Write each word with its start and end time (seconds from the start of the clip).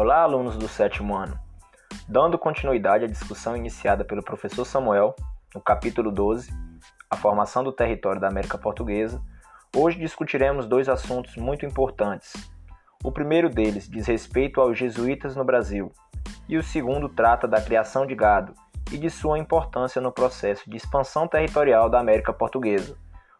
Olá, 0.00 0.22
alunos 0.22 0.56
do 0.56 0.68
sétimo 0.68 1.16
ano. 1.16 1.36
Dando 2.08 2.38
continuidade 2.38 3.04
à 3.04 3.08
discussão 3.08 3.56
iniciada 3.56 4.04
pelo 4.04 4.22
professor 4.22 4.64
Samuel, 4.64 5.12
no 5.52 5.60
capítulo 5.60 6.12
12, 6.12 6.52
A 7.10 7.16
Formação 7.16 7.64
do 7.64 7.72
Território 7.72 8.20
da 8.20 8.28
América 8.28 8.56
Portuguesa, 8.56 9.20
hoje 9.74 9.98
discutiremos 9.98 10.66
dois 10.66 10.88
assuntos 10.88 11.34
muito 11.34 11.66
importantes. 11.66 12.32
O 13.02 13.10
primeiro 13.10 13.50
deles 13.50 13.90
diz 13.90 14.06
respeito 14.06 14.60
aos 14.60 14.78
jesuítas 14.78 15.34
no 15.34 15.44
Brasil, 15.44 15.90
e 16.48 16.56
o 16.56 16.62
segundo 16.62 17.08
trata 17.08 17.48
da 17.48 17.60
criação 17.60 18.06
de 18.06 18.14
gado 18.14 18.54
e 18.92 18.98
de 18.98 19.10
sua 19.10 19.36
importância 19.36 20.00
no 20.00 20.12
processo 20.12 20.70
de 20.70 20.76
expansão 20.76 21.26
territorial 21.26 21.90
da 21.90 21.98
América 21.98 22.32
Portuguesa. 22.32 22.96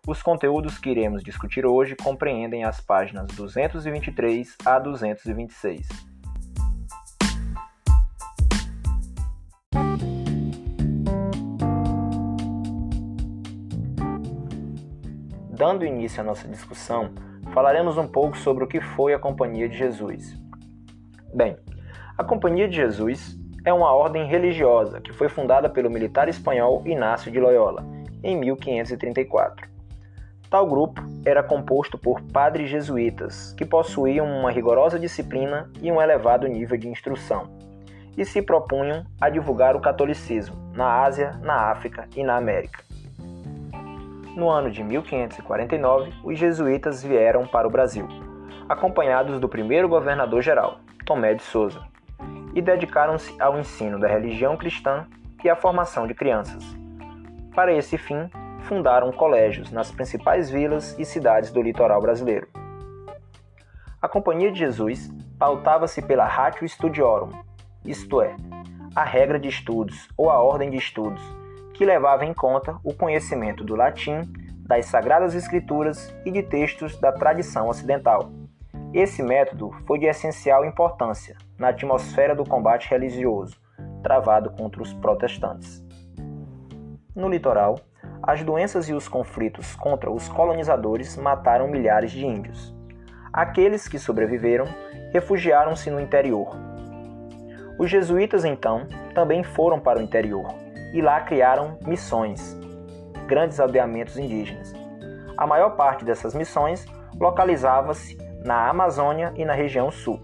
Os 0.09 0.21
conteúdos 0.23 0.77
que 0.77 0.91
iremos 0.91 1.23
discutir 1.23 1.65
hoje 1.65 1.95
compreendem 1.95 2.65
as 2.65 2.81
páginas 2.81 3.29
223 3.29 4.57
a 4.67 4.81
226. 4.81 6.08
Dando 15.59 15.85
início 15.85 16.21
à 16.21 16.25
nossa 16.25 16.47
discussão, 16.47 17.11
falaremos 17.53 17.99
um 17.99 18.07
pouco 18.07 18.39
sobre 18.39 18.63
o 18.63 18.67
que 18.69 18.81
foi 18.81 19.13
a 19.13 19.19
Companhia 19.19 19.69
de 19.69 19.77
Jesus. 19.77 20.41
Bem, 21.35 21.57
a 22.17 22.23
Companhia 22.23 22.69
de 22.69 22.77
Jesus 22.77 23.37
é 23.65 23.73
uma 23.73 23.93
ordem 23.93 24.25
religiosa 24.25 25.01
que 25.01 25.13
foi 25.13 25.29
fundada 25.29 25.69
pelo 25.69 25.91
militar 25.91 26.29
espanhol 26.29 26.87
Inácio 26.87 27.33
de 27.33 27.41
Loyola 27.41 27.85
em 28.23 28.39
1534. 28.39 29.69
Tal 30.49 30.65
grupo 30.65 31.03
era 31.25 31.43
composto 31.43 31.99
por 31.99 32.23
padres 32.23 32.71
jesuítas, 32.71 33.53
que 33.55 33.67
possuíam 33.67 34.27
uma 34.27 34.53
rigorosa 34.53 34.97
disciplina 34.97 35.69
e 35.83 35.91
um 35.91 36.01
elevado 36.01 36.47
nível 36.47 36.79
de 36.79 36.87
instrução, 36.87 37.51
e 38.17 38.25
se 38.25 38.41
propunham 38.41 39.05
a 39.21 39.29
divulgar 39.29 39.75
o 39.75 39.81
catolicismo 39.81 40.55
na 40.73 41.03
Ásia, 41.03 41.33
na 41.43 41.69
África 41.69 42.09
e 42.15 42.23
na 42.23 42.37
América. 42.37 42.88
No 44.39 44.49
ano 44.49 44.71
de 44.71 44.85
1549, 44.85 46.13
os 46.23 46.39
jesuítas 46.39 47.03
vieram 47.03 47.45
para 47.45 47.67
o 47.67 47.71
Brasil, 47.73 48.07
acompanhados 48.69 49.41
do 49.41 49.49
primeiro 49.49 49.89
governador-geral, 49.89 50.79
Tomé 51.05 51.35
de 51.35 51.43
Souza, 51.43 51.83
e 52.55 52.63
dedicaram-se 52.63 53.35
ao 53.43 53.59
ensino 53.59 53.99
da 53.99 54.07
religião 54.07 54.57
cristã 54.57 55.09
e 55.43 55.51
à 55.51 55.57
formação 55.57 56.07
de 56.07 56.15
crianças. 56.15 56.63
Para 57.53 57.73
esse 57.73 57.99
fim, 57.99 58.31
fundaram 58.61 59.11
colégios 59.11 59.73
nas 59.73 59.91
principais 59.91 60.49
vilas 60.49 60.97
e 60.97 61.05
cidades 61.05 61.51
do 61.51 61.61
litoral 61.61 62.01
brasileiro. 62.01 62.47
A 64.01 64.09
Companhia 64.09 64.53
de 64.53 64.61
Jesus 64.61 65.11
pautava-se 65.37 66.01
pela 66.01 66.27
Ratio 66.27 66.69
Studiorum, 66.69 67.33
isto 67.85 68.23
é, 68.23 68.37
a 68.95 69.03
regra 69.03 69.37
de 69.37 69.49
estudos 69.49 70.09
ou 70.17 70.31
a 70.31 70.41
ordem 70.41 70.71
de 70.71 70.77
estudos, 70.77 71.23
que 71.79 71.85
levava 71.85 72.25
em 72.25 72.35
conta 72.35 72.77
o 72.83 72.93
conhecimento 72.93 73.63
do 73.63 73.77
latim, 73.77 74.23
das 74.67 74.87
sagradas 74.87 75.33
escrituras 75.33 76.13
e 76.27 76.31
de 76.33 76.43
textos 76.43 76.99
da 76.99 77.13
tradição 77.13 77.69
ocidental. 77.69 78.33
Esse 78.93 79.23
método 79.23 79.71
foi 79.87 80.01
de 80.01 80.07
essencial 80.07 80.65
importância 80.65 81.37
na 81.57 81.69
atmosfera 81.69 82.35
do 82.35 82.45
combate 82.45 82.91
religioso 82.91 83.57
travado 84.03 84.51
contra 84.51 84.83
os 84.83 84.93
protestantes. 84.95 85.85
No 87.15 87.29
litoral, 87.29 87.79
as 88.25 88.43
doenças 88.43 88.89
e 88.89 88.93
os 88.93 89.07
conflitos 89.07 89.77
contra 89.77 90.11
os 90.11 90.29
colonizadores 90.29 91.17
mataram 91.17 91.69
milhares 91.69 92.11
de 92.11 92.27
índios. 92.27 92.75
Aqueles 93.33 93.87
que 93.87 94.01
sobreviveram 94.01 94.67
refugiaram-se 95.13 95.91
no 95.91 96.01
interior. 96.01 96.57
Os 97.79 97.89
jesuítas, 97.89 98.45
então, 98.45 98.89
também 99.15 99.45
foram 99.45 99.79
para 99.79 100.01
o 100.01 100.03
interior 100.03 100.68
e 100.93 101.01
lá 101.01 101.21
criaram 101.21 101.79
missões, 101.87 102.59
grandes 103.27 103.61
aldeamentos 103.61 104.17
indígenas. 104.17 104.73
A 105.37 105.47
maior 105.47 105.71
parte 105.77 106.05
dessas 106.05 106.35
missões 106.35 106.87
localizava-se 107.19 108.17
na 108.45 108.69
Amazônia 108.69 109.33
e 109.37 109.45
na 109.45 109.53
região 109.53 109.91
sul. 109.91 110.21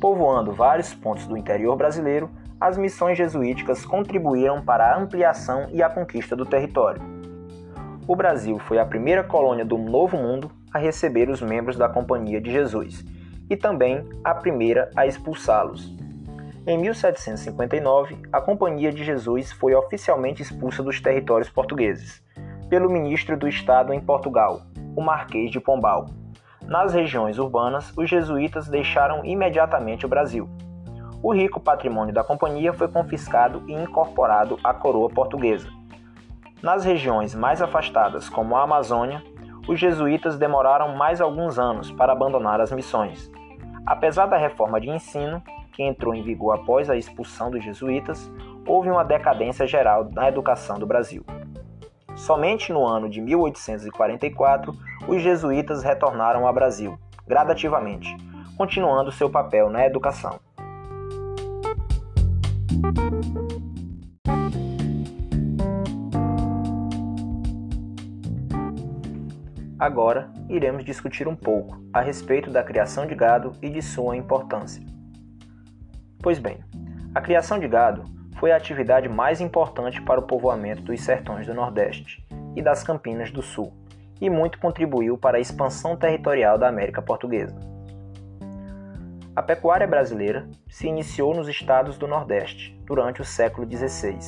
Povoando 0.00 0.52
vários 0.52 0.94
pontos 0.94 1.26
do 1.26 1.36
interior 1.36 1.76
brasileiro, 1.76 2.30
as 2.60 2.76
missões 2.76 3.16
jesuíticas 3.16 3.84
contribuíram 3.84 4.62
para 4.62 4.92
a 4.92 4.98
ampliação 4.98 5.68
e 5.70 5.82
a 5.82 5.88
conquista 5.88 6.34
do 6.34 6.44
território. 6.44 7.00
O 8.06 8.16
Brasil 8.16 8.58
foi 8.58 8.78
a 8.78 8.86
primeira 8.86 9.22
colônia 9.22 9.64
do 9.64 9.76
Novo 9.76 10.16
Mundo 10.16 10.50
a 10.72 10.78
receber 10.78 11.28
os 11.28 11.40
membros 11.40 11.76
da 11.76 11.88
Companhia 11.88 12.40
de 12.40 12.50
Jesus 12.50 13.04
e 13.50 13.56
também 13.56 14.08
a 14.24 14.34
primeira 14.34 14.90
a 14.96 15.06
expulsá-los. 15.06 15.94
Em 16.68 16.78
1759, 16.78 18.22
a 18.32 18.40
Companhia 18.40 18.92
de 18.92 19.02
Jesus 19.02 19.50
foi 19.50 19.74
oficialmente 19.74 20.42
expulsa 20.42 20.84
dos 20.84 21.00
territórios 21.00 21.50
portugueses 21.50 22.22
pelo 22.68 22.88
ministro 22.88 23.36
do 23.36 23.48
Estado 23.48 23.92
em 23.92 24.00
Portugal, 24.00 24.60
o 24.94 25.02
Marquês 25.02 25.50
de 25.50 25.58
Pombal. 25.58 26.06
Nas 26.62 26.94
regiões 26.94 27.38
urbanas, 27.38 27.92
os 27.96 28.08
jesuítas 28.08 28.68
deixaram 28.68 29.24
imediatamente 29.24 30.04
o 30.04 30.08
Brasil 30.08 30.48
o 31.22 31.34
rico 31.34 31.58
patrimônio 31.58 32.14
da 32.14 32.22
companhia 32.22 32.72
foi 32.72 32.88
confiscado 32.88 33.62
e 33.66 33.72
incorporado 33.72 34.58
à 34.62 34.72
coroa 34.72 35.08
portuguesa. 35.08 35.68
Nas 36.62 36.84
regiões 36.84 37.34
mais 37.34 37.60
afastadas, 37.60 38.28
como 38.28 38.56
a 38.56 38.62
Amazônia, 38.62 39.22
os 39.66 39.78
jesuítas 39.78 40.38
demoraram 40.38 40.96
mais 40.96 41.20
alguns 41.20 41.58
anos 41.58 41.90
para 41.90 42.12
abandonar 42.12 42.60
as 42.60 42.72
missões. 42.72 43.30
Apesar 43.84 44.26
da 44.26 44.36
reforma 44.36 44.80
de 44.80 44.90
ensino, 44.90 45.42
que 45.72 45.82
entrou 45.82 46.14
em 46.14 46.22
vigor 46.22 46.54
após 46.54 46.88
a 46.90 46.96
expulsão 46.96 47.50
dos 47.50 47.64
jesuítas, 47.64 48.30
houve 48.66 48.90
uma 48.90 49.04
decadência 49.04 49.66
geral 49.66 50.08
na 50.12 50.28
educação 50.28 50.78
do 50.78 50.86
Brasil. 50.86 51.24
Somente 52.16 52.72
no 52.72 52.84
ano 52.84 53.08
de 53.08 53.20
1844, 53.20 54.76
os 55.06 55.22
jesuítas 55.22 55.82
retornaram 55.82 56.46
ao 56.46 56.52
Brasil, 56.52 56.98
gradativamente, 57.26 58.16
continuando 58.56 59.12
seu 59.12 59.30
papel 59.30 59.70
na 59.70 59.86
educação. 59.86 60.40
Agora 69.78 70.28
iremos 70.48 70.84
discutir 70.84 71.28
um 71.28 71.36
pouco 71.36 71.80
a 71.92 72.00
respeito 72.00 72.50
da 72.50 72.64
criação 72.64 73.06
de 73.06 73.14
gado 73.14 73.52
e 73.62 73.70
de 73.70 73.80
sua 73.80 74.16
importância. 74.16 74.82
Pois 76.20 76.38
bem, 76.38 76.58
a 77.14 77.20
criação 77.20 77.58
de 77.58 77.68
gado 77.68 78.04
foi 78.38 78.52
a 78.52 78.56
atividade 78.56 79.08
mais 79.08 79.40
importante 79.40 80.00
para 80.02 80.20
o 80.20 80.24
povoamento 80.24 80.82
dos 80.82 81.00
sertões 81.00 81.46
do 81.46 81.54
Nordeste 81.54 82.26
e 82.56 82.62
das 82.62 82.82
Campinas 82.82 83.30
do 83.30 83.42
Sul, 83.42 83.72
e 84.20 84.28
muito 84.28 84.58
contribuiu 84.58 85.16
para 85.16 85.38
a 85.38 85.40
expansão 85.40 85.96
territorial 85.96 86.58
da 86.58 86.68
América 86.68 87.00
Portuguesa. 87.00 87.56
A 89.34 89.42
pecuária 89.42 89.86
brasileira 89.86 90.48
se 90.68 90.88
iniciou 90.88 91.34
nos 91.34 91.46
estados 91.46 91.96
do 91.96 92.08
Nordeste 92.08 92.76
durante 92.84 93.22
o 93.22 93.24
século 93.24 93.64
XVI, 93.70 94.18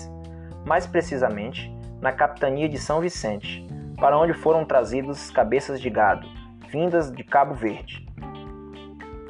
mais 0.64 0.86
precisamente 0.86 1.68
na 2.00 2.12
capitania 2.12 2.68
de 2.68 2.78
São 2.78 3.00
Vicente, 3.00 3.66
para 3.96 4.16
onde 4.16 4.32
foram 4.32 4.64
trazidos 4.64 5.30
cabeças 5.32 5.80
de 5.80 5.90
gado, 5.90 6.28
vindas 6.68 7.10
de 7.10 7.24
Cabo 7.24 7.54
Verde. 7.54 8.06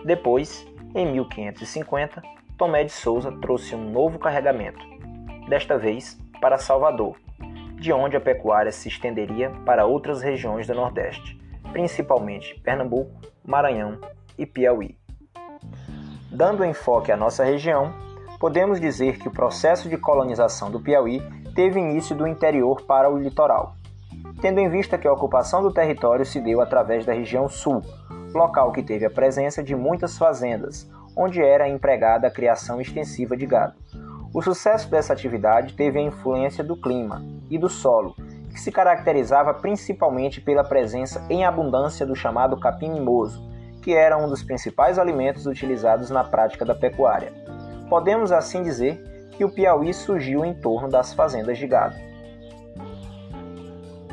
Depois, 0.05 0.67
em 0.95 1.11
1550, 1.11 2.23
Tomé 2.61 2.85
de 2.85 2.93
Souza 2.93 3.33
trouxe 3.41 3.75
um 3.75 3.91
novo 3.91 4.19
carregamento, 4.19 4.85
desta 5.49 5.79
vez 5.79 6.21
para 6.43 6.59
Salvador, 6.59 7.17
de 7.77 7.91
onde 7.91 8.19
a 8.19 8.21
pecuária 8.21 8.71
se 8.71 8.87
estenderia 8.87 9.49
para 9.65 9.87
outras 9.87 10.21
regiões 10.21 10.67
do 10.67 10.75
Nordeste, 10.75 11.41
principalmente 11.73 12.61
Pernambuco, 12.61 13.19
Maranhão 13.43 13.99
e 14.37 14.45
Piauí. 14.45 14.95
Dando 16.31 16.63
enfoque 16.63 17.11
à 17.11 17.17
nossa 17.17 17.43
região, 17.43 17.95
podemos 18.39 18.79
dizer 18.79 19.19
que 19.19 19.29
o 19.29 19.33
processo 19.33 19.89
de 19.89 19.97
colonização 19.97 20.71
do 20.71 20.83
Piauí 20.83 21.23
teve 21.55 21.81
início 21.81 22.15
do 22.15 22.29
interior 22.29 22.83
para 22.83 23.09
o 23.09 23.17
litoral 23.17 23.75
tendo 24.41 24.59
em 24.59 24.71
vista 24.71 24.97
que 24.97 25.07
a 25.07 25.13
ocupação 25.13 25.63
do 25.63 25.73
território 25.73 26.25
se 26.25 26.41
deu 26.41 26.61
através 26.61 27.05
da 27.05 27.13
região 27.13 27.49
sul, 27.49 27.83
local 28.35 28.73
que 28.73 28.83
teve 28.83 29.05
a 29.05 29.11
presença 29.11 29.63
de 29.63 29.77
muitas 29.77 30.17
fazendas, 30.17 30.91
onde 31.17 31.43
era 31.43 31.69
empregada 31.69 32.27
a 32.27 32.31
criação 32.31 32.81
extensiva 32.81 33.37
de 33.37 33.47
gado. 33.47 33.75
O 34.33 34.41
sucesso 34.41 34.89
dessa 34.91 35.13
atividade 35.13 35.75
teve 35.75 35.99
a 35.99 36.03
influência 36.03 36.63
do 36.63 36.77
clima 36.77 37.23
e 37.51 37.59
do 37.59 37.69
solo, 37.69 38.15
que 38.51 38.61
se 38.61 38.71
caracterizava 38.71 39.55
principalmente 39.55 40.41
pela 40.41 40.63
presença 40.63 41.25
em 41.29 41.45
abundância 41.45 42.07
do 42.07 42.15
chamado 42.15 42.59
capim 42.59 42.91
mimoso, 42.91 43.43
que 43.83 43.93
era 43.93 44.17
um 44.17 44.29
dos 44.29 44.43
principais 44.43 44.99
alimentos 44.99 45.47
utilizados 45.47 46.11
na 46.11 46.23
prática 46.23 46.65
da 46.65 46.75
pecuária. 46.75 47.33
Podemos 47.89 48.31
assim 48.31 48.63
dizer 48.63 49.29
que 49.33 49.45
o 49.45 49.51
Piauí 49.51 49.93
surgiu 49.93 50.45
em 50.45 50.55
torno 50.55 50.89
das 50.89 51.13
fazendas 51.13 51.59
de 51.59 51.67
gado. 51.67 51.97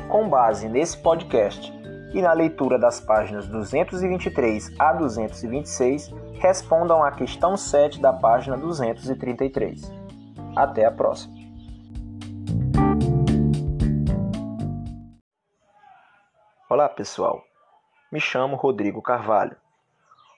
Com 0.08 0.28
base 0.28 0.68
nesse 0.68 0.96
podcast 0.96 1.77
e 2.12 2.22
na 2.22 2.32
leitura 2.32 2.78
das 2.78 3.00
páginas 3.00 3.46
223 3.46 4.74
a 4.78 4.92
226, 4.92 6.12
respondam 6.40 7.02
à 7.02 7.12
questão 7.12 7.56
7 7.56 8.00
da 8.00 8.12
página 8.12 8.56
233. 8.56 9.92
Até 10.56 10.84
a 10.84 10.90
próxima! 10.90 11.36
Olá 16.70 16.88
pessoal, 16.88 17.42
me 18.12 18.20
chamo 18.20 18.56
Rodrigo 18.56 19.00
Carvalho. 19.00 19.56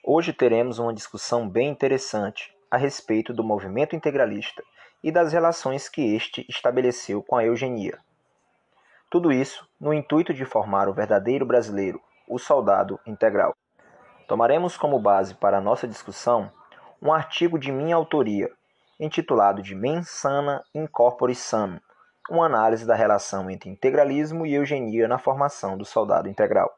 Hoje 0.03 0.33
teremos 0.33 0.79
uma 0.79 0.93
discussão 0.93 1.47
bem 1.47 1.69
interessante 1.69 2.55
a 2.69 2.77
respeito 2.77 3.33
do 3.33 3.43
movimento 3.43 3.95
integralista 3.95 4.63
e 5.03 5.11
das 5.11 5.33
relações 5.33 5.89
que 5.89 6.15
este 6.15 6.45
estabeleceu 6.49 7.21
com 7.21 7.35
a 7.35 7.43
eugenia. 7.43 7.99
Tudo 9.11 9.29
isso 9.29 9.67
no 9.77 9.93
intuito 9.93 10.33
de 10.33 10.45
formar 10.45 10.87
o 10.87 10.93
verdadeiro 10.93 11.45
brasileiro, 11.45 12.01
o 12.29 12.39
soldado 12.39 12.97
integral. 13.05 13.53
Tomaremos 14.25 14.77
como 14.77 14.97
base 14.97 15.35
para 15.35 15.57
a 15.57 15.61
nossa 15.61 15.85
discussão 15.85 16.49
um 17.01 17.11
artigo 17.11 17.59
de 17.59 17.73
minha 17.73 17.93
autoria, 17.93 18.49
intitulado 18.97 19.61
de 19.61 19.75
Mens 19.75 20.09
Sana 20.09 20.63
in 20.73 20.87
Corpore 20.87 21.35
Sano, 21.35 21.81
uma 22.29 22.45
análise 22.45 22.87
da 22.87 22.95
relação 22.95 23.49
entre 23.49 23.69
integralismo 23.69 24.45
e 24.45 24.53
eugenia 24.53 25.09
na 25.09 25.17
formação 25.17 25.77
do 25.77 25.83
soldado 25.83 26.29
integral. 26.29 26.73